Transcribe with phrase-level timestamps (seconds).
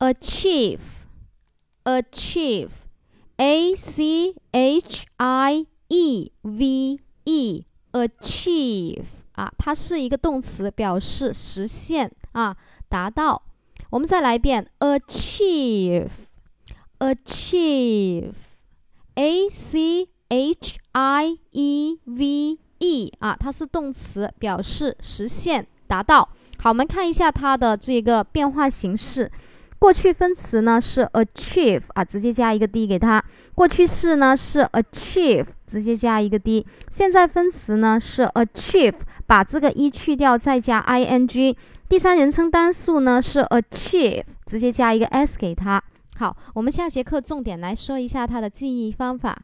[0.00, 1.06] achieve,
[1.84, 2.70] achieve,
[3.38, 9.02] a c h i e v e, achieve
[9.32, 12.56] 啊，它是一个动词，表示实现啊，
[12.88, 13.40] 达到。
[13.90, 16.08] 我们再来一遍，achieve,
[16.98, 18.32] achieve,
[19.16, 26.28] a c h i e v e 啊，它是动词，表示实现达到。
[26.58, 29.30] 好，我们看一下它的这个变化形式。
[29.84, 33.22] 过去分词呢是 achieve 啊，直接加一个 d 给它。
[33.54, 36.66] 过去式呢是 achieve，直接加一个 d。
[36.90, 38.94] 现在分词呢是 achieve，
[39.26, 41.54] 把这个 e 去掉，再加 i n g。
[41.86, 45.84] 第三人称单数呢是 achieve，直接加一个 s 给它。
[46.18, 49.36] 好，我们下节课重点来说一下它的记忆方法。